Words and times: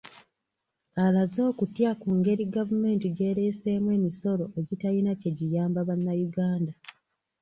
Alaze 1.03 1.39
okutya 1.51 1.91
ku 2.01 2.07
ngeri 2.17 2.43
gavumenti 2.55 3.05
gy'ereeseemu 3.15 3.87
emisolo 3.97 4.45
egitalina 4.59 5.11
kye 5.19 5.29
giyamba 5.37 5.79
bannayuganda. 5.87 6.73